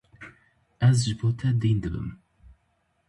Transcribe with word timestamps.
Ez 0.87 0.97
ji 1.05 1.13
bo 1.19 1.27
te 1.37 1.49
dîn 1.61 1.77
dibim. 1.83 2.09